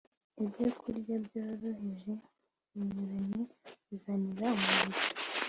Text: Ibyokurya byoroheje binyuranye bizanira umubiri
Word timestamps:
Ibyokurya 0.43 1.15
byoroheje 1.25 2.11
binyuranye 2.73 3.41
bizanira 3.87 4.45
umubiri 4.57 4.99